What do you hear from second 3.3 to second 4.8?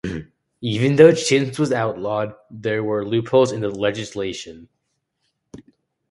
in the legislation.